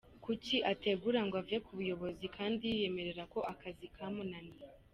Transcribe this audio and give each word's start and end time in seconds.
Kuki 0.23 0.55
ategura 0.71 1.19
ngo 1.25 1.35
ave 1.41 1.57
ku 1.65 1.71
buyobozi, 1.79 2.25
kandi 2.37 2.63
yiyemerera 2.73 3.23
ko 3.33 3.39
akazi 3.53 3.85
kamunaniye? 3.95 4.63